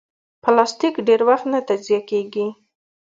[0.43, 2.47] پلاستيک ډېر وخت نه تجزیه کېږي.